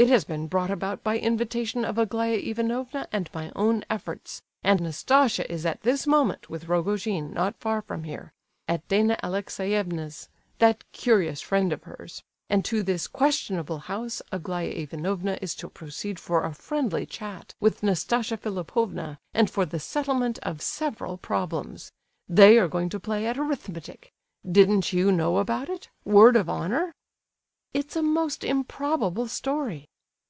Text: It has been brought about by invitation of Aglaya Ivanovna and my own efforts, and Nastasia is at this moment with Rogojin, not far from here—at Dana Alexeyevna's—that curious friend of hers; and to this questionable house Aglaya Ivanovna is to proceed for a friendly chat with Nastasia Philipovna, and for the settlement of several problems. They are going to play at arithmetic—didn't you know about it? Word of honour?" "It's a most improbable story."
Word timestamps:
It 0.00 0.08
has 0.10 0.22
been 0.24 0.46
brought 0.46 0.70
about 0.70 1.02
by 1.02 1.18
invitation 1.18 1.84
of 1.84 1.98
Aglaya 1.98 2.36
Ivanovna 2.38 3.08
and 3.10 3.28
my 3.34 3.50
own 3.56 3.84
efforts, 3.90 4.40
and 4.62 4.80
Nastasia 4.80 5.50
is 5.52 5.66
at 5.66 5.80
this 5.82 6.06
moment 6.06 6.48
with 6.48 6.68
Rogojin, 6.68 7.32
not 7.32 7.56
far 7.58 7.82
from 7.82 8.04
here—at 8.04 8.86
Dana 8.86 9.18
Alexeyevna's—that 9.24 10.84
curious 10.92 11.40
friend 11.40 11.72
of 11.72 11.82
hers; 11.82 12.22
and 12.48 12.64
to 12.64 12.84
this 12.84 13.08
questionable 13.08 13.78
house 13.78 14.22
Aglaya 14.30 14.70
Ivanovna 14.70 15.36
is 15.42 15.56
to 15.56 15.68
proceed 15.68 16.20
for 16.20 16.44
a 16.44 16.54
friendly 16.54 17.04
chat 17.04 17.56
with 17.58 17.82
Nastasia 17.82 18.36
Philipovna, 18.36 19.18
and 19.34 19.50
for 19.50 19.66
the 19.66 19.80
settlement 19.80 20.38
of 20.44 20.62
several 20.62 21.16
problems. 21.18 21.90
They 22.28 22.56
are 22.56 22.68
going 22.68 22.88
to 22.90 23.00
play 23.00 23.26
at 23.26 23.36
arithmetic—didn't 23.36 24.92
you 24.92 25.10
know 25.10 25.38
about 25.38 25.68
it? 25.68 25.90
Word 26.04 26.36
of 26.36 26.48
honour?" 26.48 26.92
"It's 27.74 27.96
a 27.96 28.02
most 28.02 28.44
improbable 28.44 29.28
story." 29.28 29.88